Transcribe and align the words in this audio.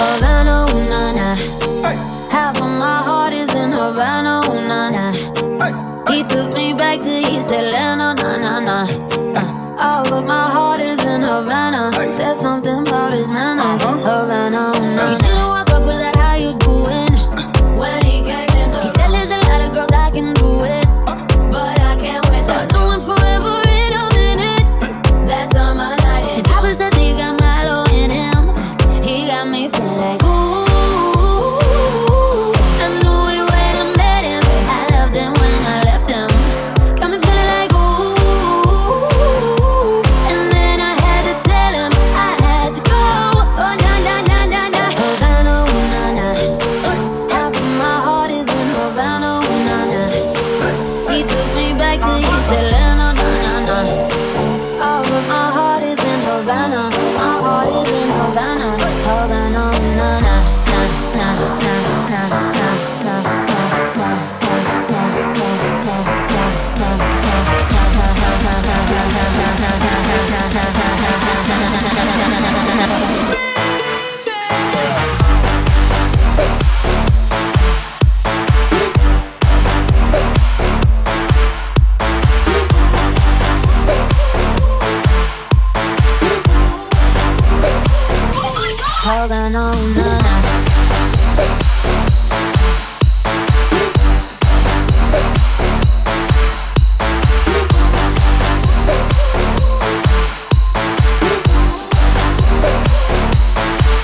Havana, 0.00 0.66
ooh, 0.70 0.88
na, 0.88 1.12
na. 1.12 1.34
Hey. 1.84 1.96
Half 2.30 2.56
of 2.60 2.70
my 2.84 3.02
heart 3.02 3.32
is 3.32 3.52
in 3.54 3.72
Havana, 3.72 4.40
ooh, 4.46 4.60
na, 4.70 4.90
na. 4.90 5.12
Hey. 5.60 5.72
He 6.12 6.22
took 6.24 6.52
me 6.54 6.72
back 6.72 7.00
to 7.00 7.10
East 7.10 7.48
Atlanta, 7.48 8.14
na, 8.14 8.36
na, 8.38 8.60
na. 8.60 8.78
Uh, 9.38 9.76
all 9.78 10.14
of 10.14 10.24
my 10.26 10.48
heart 10.50 10.80
is 10.80 11.04
in 11.04 11.22
Havana. 11.22 11.90
Havana. 56.48 56.97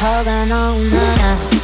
holding 0.05 0.53
on, 0.53 0.91
on. 0.91 1.64